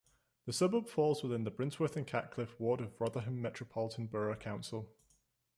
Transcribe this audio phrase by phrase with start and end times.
[0.47, 4.89] The suburb falls within the Brinsworth and Catcliffe ward of Rotherham Metropolitan Borough Council.